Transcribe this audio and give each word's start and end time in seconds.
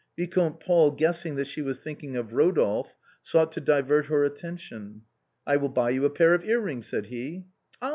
Vicomte 0.17 0.59
Paul 0.59 0.89
guessing 0.93 1.35
that 1.35 1.45
she 1.45 1.61
was 1.61 1.79
thinking 1.79 2.15
of 2.15 2.33
Rodolphe, 2.33 2.95
sought 3.21 3.51
to 3.51 3.61
divert 3.61 4.07
her 4.07 4.23
attention," 4.23 5.03
I 5.45 5.57
will 5.57 5.69
buy 5.69 5.91
you 5.91 6.05
a 6.05 6.09
pair 6.09 6.33
of 6.33 6.43
earrings," 6.43 6.87
said 6.87 7.05
he, 7.05 7.45
"Ah 7.83 7.89